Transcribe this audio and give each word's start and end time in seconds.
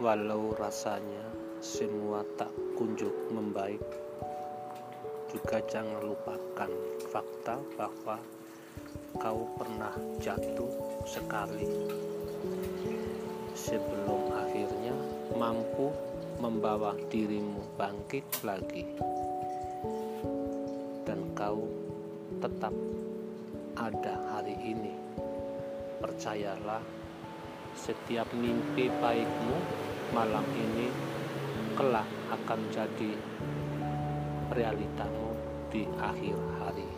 walau 0.00 0.56
rasanya 0.56 1.28
semua 1.60 2.24
tak 2.40 2.48
kunjung 2.72 3.36
membaik 3.36 3.84
juga 5.28 5.60
jangan 5.68 6.00
lupakan 6.00 6.72
fakta 7.12 7.60
bahwa 7.76 8.16
kau 9.20 9.44
pernah 9.60 9.92
jatuh 10.18 10.72
sekali. 11.04 11.68
Sebelum 13.52 14.32
akhirnya 14.40 14.96
mampu 15.36 15.92
membawa 16.40 16.96
dirimu 17.12 17.60
bangkit 17.76 18.24
lagi 18.40 18.88
dan 21.04 21.20
kau 21.36 21.68
tetap 22.40 22.72
ada 23.76 24.16
hari 24.32 24.56
ini 24.64 24.96
percayalah 26.00 26.80
setiap 27.76 28.26
mimpi 28.34 28.90
baikmu 28.98 29.56
malam 30.10 30.42
ini 30.50 30.90
kelak 31.78 32.06
akan 32.28 32.60
jadi 32.74 33.14
realitamu 34.50 35.30
di 35.70 35.86
akhir 36.02 36.34
hari 36.58 36.90